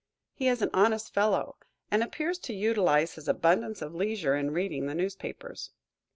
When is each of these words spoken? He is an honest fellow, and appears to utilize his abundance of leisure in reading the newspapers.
He 0.33 0.47
is 0.47 0.63
an 0.63 0.71
honest 0.73 1.13
fellow, 1.13 1.57
and 1.91 2.01
appears 2.01 2.39
to 2.39 2.55
utilize 2.55 3.13
his 3.13 3.27
abundance 3.27 3.83
of 3.83 3.93
leisure 3.93 4.35
in 4.35 4.49
reading 4.49 4.87
the 4.87 4.95
newspapers. 4.95 5.69